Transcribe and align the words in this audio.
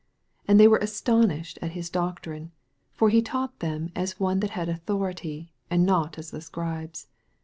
22 0.45 0.51
And 0.51 0.59
they 0.59 0.67
were 0.67 0.79
astonished 0.79 1.59
at 1.61 1.73
his 1.73 1.91
doctrine: 1.91 2.51
for 2.91 3.09
he 3.09 3.21
taught 3.21 3.59
them 3.59 3.91
as 3.95 4.19
one 4.19 4.39
that 4.39 4.49
had 4.57 4.67
authority, 4.67 5.51
and 5.69 5.85
not 5.85 6.17
as 6.17 6.31
the 6.31 6.41
Scribes. 6.41 7.05